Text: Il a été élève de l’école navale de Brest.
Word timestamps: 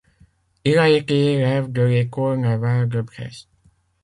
Il 0.65 0.79
a 0.79 0.89
été 0.89 1.33
élève 1.33 1.71
de 1.71 1.83
l’école 1.83 2.39
navale 2.39 2.89
de 2.89 3.01
Brest. 3.01 3.47